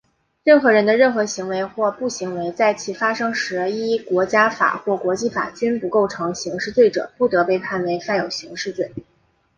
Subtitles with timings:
[0.43, 8.91] 任何人的任何行为或不行为,在其发生时依国家法或国际法均不构成刑事罪者,不得被判为犯有刑事罪。